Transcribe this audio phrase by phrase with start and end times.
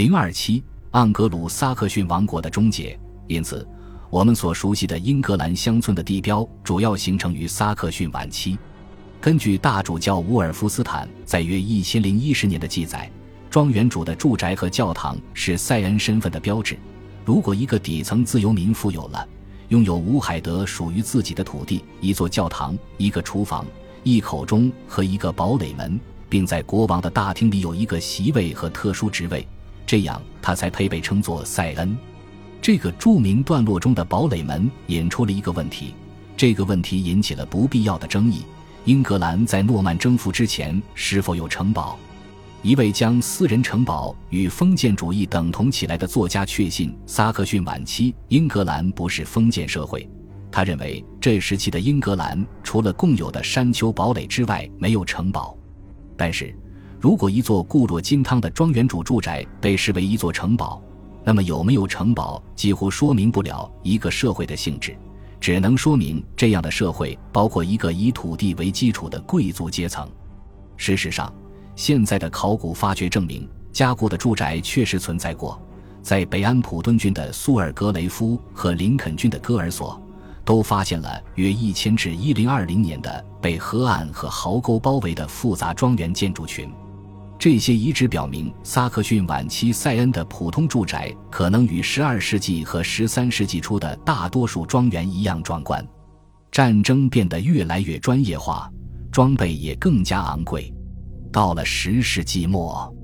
[0.00, 2.98] 零二七，盎格鲁撒克逊王国的终结。
[3.26, 3.68] 因此，
[4.08, 8.56] 我们所熟悉的英格兰乡村的地标主要形成于撒克逊晚期。
[9.20, 13.12] 根据大主教乌尔夫斯坦在约一千零一十年的记载，
[13.50, 16.78] 庄园主的住宅和教堂是塞恩身份的标志。
[17.26, 19.28] 如果一个底层自由民富有了，
[19.68, 23.66] 拥有乌海德属于自己的土地、一座教堂、一个厨房、
[24.02, 29.46] 一口钟和一个堡垒门，并在国王的大厅里有一个席位和特殊职位，
[29.90, 31.98] 这样他才配被称作塞恩。
[32.62, 35.96] 这个著名段落中的堡垒门引出了一个问题，
[36.36, 38.44] 这个问题引起了不必要的争议。
[38.84, 41.98] 英格兰在诺曼征服之前是否有城堡？
[42.62, 50.08] 一位将私人城堡与封建主义等同起来的作家确信，萨克逊晚期英格兰不是封建社会。
[50.52, 55.58] 他认为这时期的英格兰除了共有的山丘堡垒之外没有城堡。
[56.16, 56.54] 但是，
[57.00, 60.82] 如果一座固若金汤的庄园主住宅被视为一座城堡，
[61.24, 64.94] 那么有没有城堡几乎说明不了一个社会的性质。
[65.40, 70.06] 只能说明这样的社会包括一个以土地为基础的贵族阶层。
[70.76, 71.32] 事实上，
[71.74, 75.58] 现在的考古发掘证明，加固的住宅确实存在过。
[76.02, 79.98] 在北安普敦郡的苏尔格雷夫和林肯郡的戈尔索，
[80.44, 86.70] 都发现了约一千至一零二零年的被河岸和壕沟包围的复杂庄园建筑群。
[87.40, 95.82] 这些遗址表明，萨克逊晚期塞恩的普通住宅可能与12世纪和13世纪初的大多数庄园一样壮观。
[96.52, 98.70] 战争变得越来越专业化，
[99.10, 100.70] 装备也更加昂贵。
[101.32, 102.94] 到了10世纪末，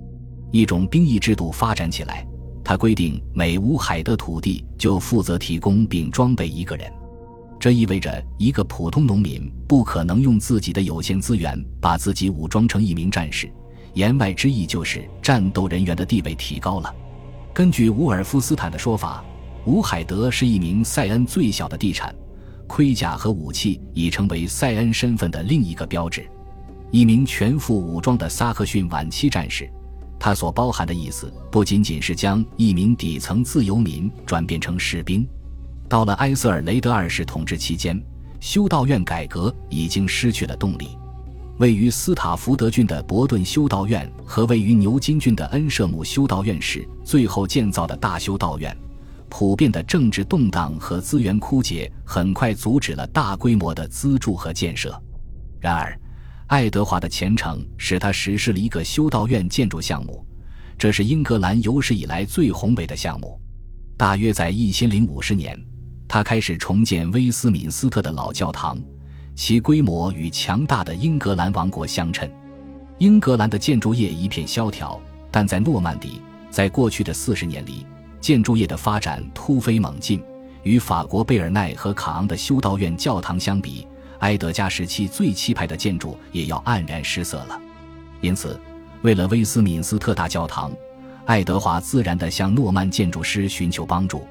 [0.53, 2.23] 一种兵役制度发展起来，
[2.63, 6.93] 它规定每乌海的土地就负责提供并装备一个人。
[7.59, 13.51] 这意味着一个普通农民不可能用自己的有限资源把自己武装成一名战士。
[13.97, 16.95] 言外之意就是，战斗人员的地位提高了。
[17.55, 19.25] 根据伍尔夫斯坦的说法，
[19.65, 22.15] 伍海德是一名塞恩最小的地产，
[22.67, 26.29] 盔甲和武器已成为塞恩身份的另一个标志。
[26.91, 29.67] 一名全副武装的萨克逊晚期战士，
[30.21, 35.27] 他所包含的意思不仅仅是将一名底层自由民转变成士兵。
[35.89, 37.99] 到了埃瑟尔雷德二世统治期间，
[38.41, 40.91] 修道院改革已经失去了动力。
[41.59, 48.77] 位于斯塔福德郡的伯顿修道院和位于牛津郡的恩舍姆修道院是最后建造的大修道院。
[49.31, 55.03] 普遍的政治动荡和资源枯竭很快阻止了大规模的资助和建设。
[55.59, 55.99] 然而，
[56.47, 60.25] 爱德华的虔诚使他实施了一个修道院建筑项目，
[60.79, 63.41] 这是英格兰有史以来最宏伟的项目。
[63.97, 65.59] 大约在一千零五十年，
[66.07, 68.79] 他开始重建威斯敏斯特的老教堂。
[69.37, 72.29] 其规模与强大的英格兰王国相称。
[72.99, 74.99] 英格兰的建筑业一片萧条，
[75.31, 77.87] 但在诺曼底，在过去的四十年里，
[78.19, 80.21] 建筑业的发展突飞猛进。
[80.63, 83.87] 与法国贝尔奈和卡昂的修道院教堂相比，
[84.21, 87.61] 埃德加时期最气派的建筑也要黯然失色了。
[88.23, 88.59] 因此，
[89.03, 90.73] 为了威斯敏斯特大教堂，
[91.27, 94.27] 爱德华自然地向诺曼建筑师寻求帮助。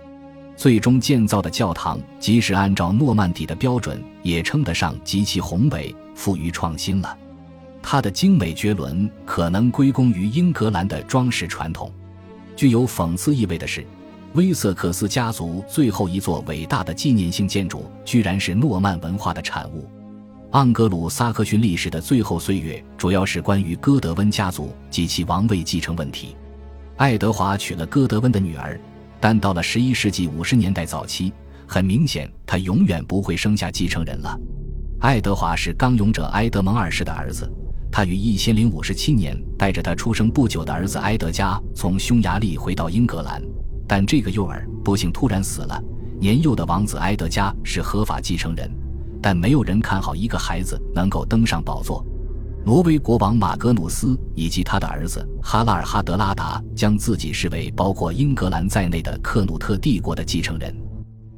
[0.55, 7.17] 最终建造的教堂，即使按照诺曼底的标准，也称得上极其宏伟、富于创新了。
[7.81, 11.91] 它的精美绝伦可能归功于英格兰的装饰传统。
[12.55, 13.85] 具有讽刺意味的是，
[14.33, 19.87] 威瑟克斯家族最后一座伟大的纪念性建筑，居然是诺曼文化的产物。
[20.51, 26.35] 盎格鲁撒克逊历史的最后岁月，主要是关于戈德温家族及其王位继承问题。
[26.95, 28.79] 爱德华娶了戈德温的女儿。
[29.27, 31.33] 但到了十一世纪五十年代早期，
[31.65, 34.39] 很明显，他永远不会生下继承人了。
[34.99, 37.51] 爱德华是刚勇者埃德蒙二世的儿子，
[37.91, 43.41] 他于一千零五十七年带着他出生不久的儿子埃德加从匈牙利回到英格兰，
[43.87, 45.83] 但这个幼儿不幸突然死了。
[46.19, 48.69] 年幼的王子埃德加是合法继承人，
[49.23, 52.05] 但没有人看好一个孩子能够登上宝座。
[52.65, 60.75] 挪威国王马格努斯以及他的儿子哈拉尔哈德拉达将自己视为包括英格兰在内的克努特帝国的继承人。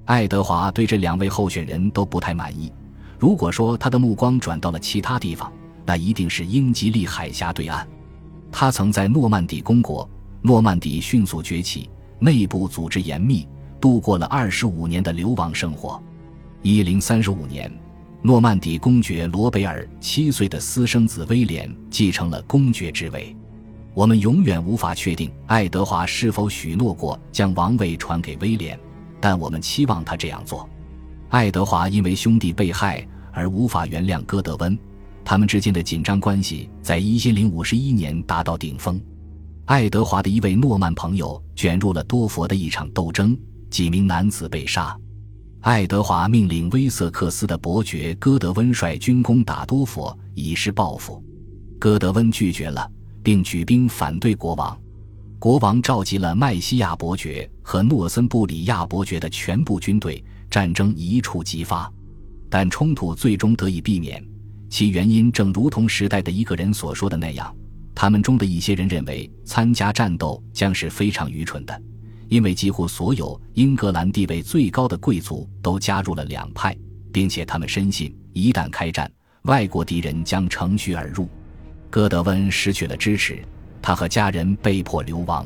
[0.05, 2.71] 爱德华对这两位候选人都不太满意。
[3.19, 5.51] 如果说他的目光转到了其他地方，
[5.85, 7.85] 那一定是英吉利海峡对岸。
[8.49, 10.09] 他曾在诺曼底公国，
[10.41, 11.89] 诺曼底迅速崛起，
[12.19, 13.45] 内部组织严密，
[13.81, 16.01] 度过了二十五年的流亡生活。
[16.61, 17.69] 一零三十五年。
[18.27, 23.33] 诺曼底公爵罗贝尔七岁的私生子威廉继承了公爵之位。
[23.93, 28.77] 我们永远无法确定爱德华是否许诺过将王位传给威廉，
[29.21, 30.69] 但我们期望他这样做。
[31.29, 34.77] 爱德华因为兄弟被害而无法原谅戈德温，
[35.23, 38.99] 他们之间的紧张关系在一千零五十一年达到顶峰。
[39.63, 43.37] 爱德华的一位诺曼朋友卷入了多佛的一场斗争，
[43.69, 44.93] 几名男子被杀。
[45.67, 51.21] 爱德华命令威瑟克斯的伯爵戈德温率军攻打多佛，以示报复。
[51.77, 52.89] 戈德温拒绝了，
[53.21, 54.79] 并举兵反对国王。
[55.37, 61.91] 国王召集了麦西亚伯爵和诺森布里亚伯爵的全部军队，战争一触即发。
[62.49, 64.25] 但冲突最终得以避免，
[64.69, 67.53] 其原因正如同时代的一个人所说的那样：
[67.93, 71.81] 他们中的一些人认为参加战斗将是非常愚蠢的。
[72.29, 76.75] 因为几乎所有英格兰地位最高的贵族都加入了两派，
[77.11, 79.09] 并且他们深信，一旦开战，
[79.43, 81.27] 外国敌人将乘虚而入。
[81.89, 83.39] 戈德温失去了支持，
[83.81, 85.45] 他和家人被迫流亡。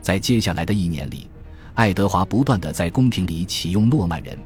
[0.00, 1.28] 在接下来的一年里，
[1.74, 4.38] 爱德华不断地在宫廷里启用诺曼人，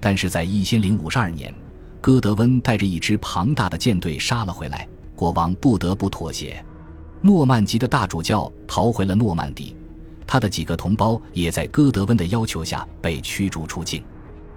[0.00, 1.52] 但是在一千零五十二年，
[2.00, 6.64] 戈德温带着一支庞大的舰队杀了回来，国王不得不妥协。
[7.20, 9.76] 诺曼籍的大主教逃回了诺曼底。
[10.28, 14.04] 他的几个同胞也在戈德温的要求下被驱逐出境。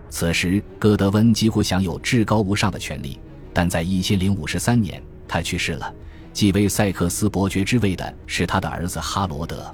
[0.10, 3.18] 此时，戈德温几乎享有至高无上的权力，
[3.54, 5.96] 但在一千零五十三年，他去世了。
[6.34, 9.74] 继位塞克斯伯爵之位的是他的儿子哈罗德。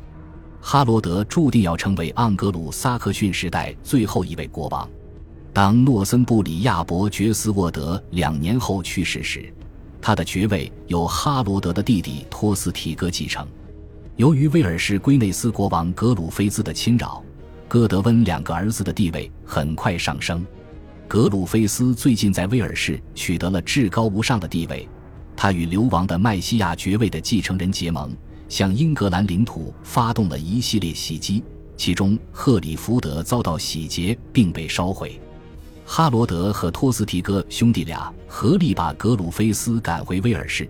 [0.62, 4.88] 哈罗德注定要成为盎格鲁撒克逊时代最后一位国王。
[5.52, 9.52] 当诺森布里亚伯爵斯沃德两年后去世时，
[10.00, 13.48] 他的爵位由哈罗德的弟弟托斯提戈继承。
[14.18, 17.24] 由于威尔士圭内斯国王格鲁菲兹的侵扰，
[17.68, 20.44] 戈德温两个儿子的地位很快上升。
[21.08, 24.90] 格鲁菲斯最近在威尔士取得了至高无上的地位，
[25.36, 28.12] 他与流亡的麦西亚爵位的继承人结盟，
[28.50, 31.44] 向英格兰领土发动了一系列袭击，
[31.78, 35.22] 其中赫里福德遭到洗劫并被烧毁。
[35.86, 40.68] 哈罗德和托斯提戈兄弟俩合力把格鲁菲斯赶回威尔士。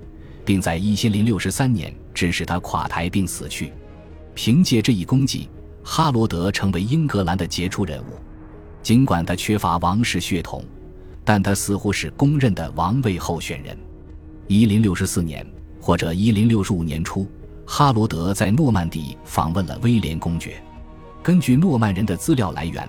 [0.47, 3.71] 并在一千零六十三年致使他垮台并死去。
[4.33, 5.47] 凭借这一功绩，
[5.83, 8.19] 哈罗德成为英格兰的杰出人物。
[8.81, 10.65] 尽管他缺乏王室血统，
[11.23, 13.77] 但他似乎是公认的王位候选人。
[14.47, 15.45] 一零六十四年
[15.79, 17.27] 或者一零六十五年初，
[17.67, 20.61] 哈罗德在诺曼底访问了威廉公爵。
[21.21, 22.87] 根据诺曼人的资料来源，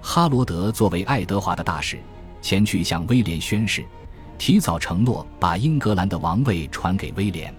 [0.00, 1.98] 哈罗德作为爱德华的大使，
[2.40, 3.84] 前去向威廉宣誓。
[4.36, 7.52] 提早承诺把英格兰的王位传给威廉，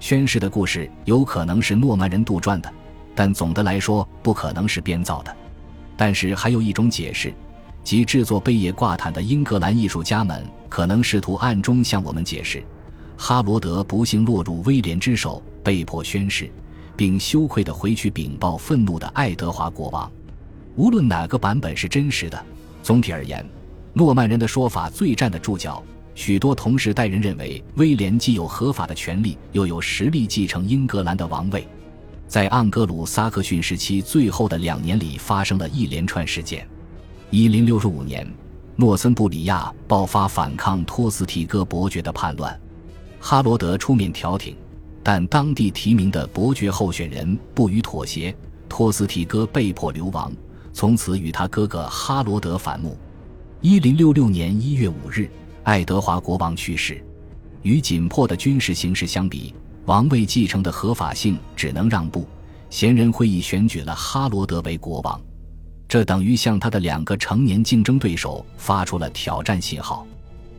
[0.00, 2.72] 宣誓的故事有可能是诺曼人杜撰的，
[3.14, 5.36] 但总的来说不可能是编造的。
[5.96, 7.34] 但是还有一种解释，
[7.82, 12.62] 即制作贝叶挂毯的英格兰艺术家们可能试图暗中向我们解释：
[13.16, 16.48] 哈罗德不幸落入威廉之手，被迫宣誓，
[16.96, 20.10] 并羞愧地回去禀报愤怒的爱德华国王。
[20.76, 22.40] 无论哪个版本是真实的，
[22.84, 23.44] 总体而言，
[23.92, 25.82] 诺曼人的说法最站得住脚。
[26.18, 31.64] 许多同时代人认为，威廉既有合法的权利，又有实力继承英格兰的王位。
[32.26, 36.68] 在盎格鲁撒克逊时期最后的两年里，发生了一连串事件。
[37.30, 38.28] 一零六十五年，
[38.74, 42.60] 诺森布里亚爆发反抗托斯提戈伯爵的叛乱，
[43.20, 44.56] 哈罗德出面调停，
[45.04, 48.34] 但当地提名的伯爵候选人不予妥协，
[48.68, 50.32] 托斯提戈被迫流亡，
[50.72, 52.98] 从此与他哥哥哈罗德反目。
[53.60, 55.30] 一零六六年一月五日。
[55.68, 57.04] 爱德华国王去世，
[57.60, 59.54] 与紧迫的军事形势相比，
[59.84, 62.26] 王位继承的合法性只能让步。
[62.70, 65.20] 贤人会议选举了哈罗德为国王，
[65.86, 70.06] 这等于向他的两个成年竞争对手发出了挑战信号。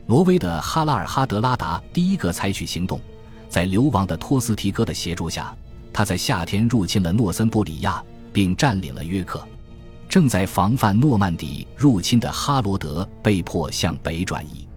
[0.05, 3.01] 挪威的哈拉尔哈德拉达第一个采取行动，
[3.49, 5.57] 在流亡的托斯提戈的协助下，
[5.91, 9.43] 他在夏天入侵了诺森布里亚，并占领了约克。
[10.07, 14.68] 正在防范诺曼底入侵的哈罗德被迫向北转移。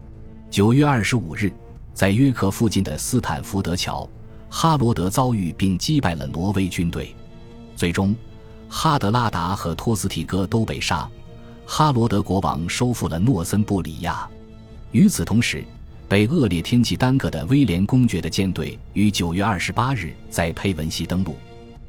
[0.53, 1.51] 九月二十五日，
[1.95, 4.07] 在约克附近的斯坦福德桥，
[4.51, 7.17] 哈罗德遭遇并击败了挪威军队。
[7.75, 8.15] 最终，
[8.69, 11.09] 哈德拉达和托斯提戈都被杀。
[11.65, 14.29] 哈罗德国王收复了诺森布里亚。
[14.91, 15.65] 与此同时，
[16.07, 21.35] 被恶劣天气耽搁的威廉公爵的舰队于九月二十八日在佩文西登陆。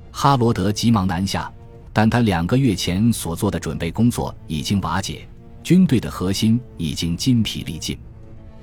[0.09, 1.51] 哈罗德急忙南下，
[1.91, 5.27] 但他两个月前所做的准备工作已经瓦解，
[5.63, 7.97] 军队的核心已经筋疲力尽。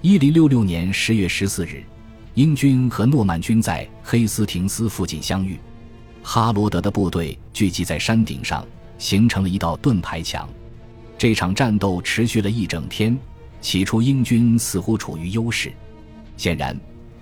[0.02, 1.84] 一零六六年十月十四日，
[2.32, 5.58] 英军和诺曼军在黑斯廷斯附近相遇。
[6.22, 8.66] 哈罗德的部队聚集在山顶上，
[8.96, 10.48] 形成了一道盾牌墙。
[11.18, 13.14] 这场战斗持续了一整天。
[13.60, 15.70] 起初，英军似乎处于优势。
[16.38, 16.74] 显然，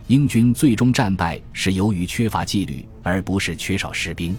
[0.07, 4.39] 英军最终战败是由于缺乏纪律，而不是缺少士兵。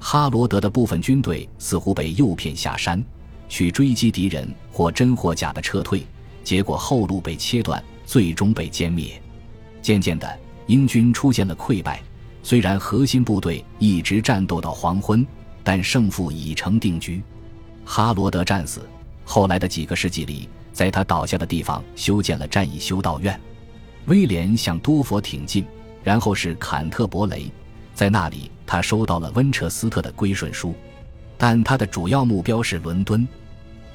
[0.00, 3.00] 哈罗德的部分军队似乎被诱骗下山，
[3.48, 6.04] 去追击敌人，或真或假的撤退。
[6.48, 9.20] 结果后路被切断，最终被歼灭。
[9.82, 12.02] 渐渐的，英军出现了溃败，
[12.42, 15.26] 虽然核心部队一直战斗到黄昏，
[15.62, 17.22] 但胜负已成定局。
[17.84, 18.80] 哈罗德战死，
[19.26, 23.38] 后来的几个世纪里，在他倒下的地方修建了战役修道院。
[24.06, 25.66] 威廉向多佛挺进，
[26.02, 27.52] 然后是坎特伯雷，
[27.92, 30.74] 在那里他收到了温彻斯特的归顺书，
[31.36, 33.28] 但他的主要目标是伦敦，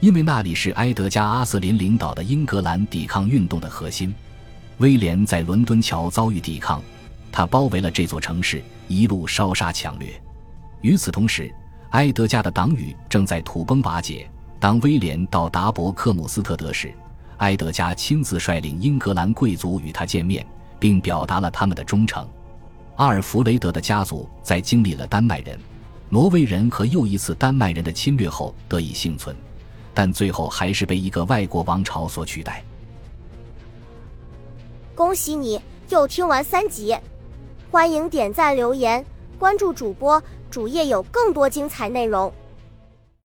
[0.04, 4.14] 因为那里是埃德加·阿瑟林领导的英格兰抵抗运动的核心。
[4.80, 6.82] 威廉在伦敦桥遭遇抵抗，
[7.32, 10.22] 他包围了这座城市，一路烧杀抢掠。
[10.82, 11.50] 与此同时，
[11.92, 14.30] 埃德加的党羽正在土崩瓦解。
[14.60, 16.94] 当威廉到达伯克姆斯特德时，
[17.38, 20.46] 埃德加亲自率领英格兰贵族与他见面，
[20.82, 22.28] 并表达了他们的忠诚。
[22.98, 25.58] 阿尔弗雷德的家族在经历了丹麦人、
[26.10, 29.34] 挪威人和又一次丹麦人的侵略后得以幸存，
[29.94, 32.64] 但最后还是被一个外国王朝所取代。
[34.96, 35.60] 恭喜你
[35.90, 36.98] 又听完三集，
[37.72, 39.04] 欢迎点赞、留言、
[39.40, 42.32] 关注主播，主页有更多精彩内容。